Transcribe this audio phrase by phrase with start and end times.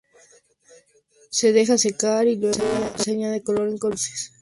[1.29, 2.57] Se deja secar y luego
[2.97, 4.31] se añade color incorporando luces.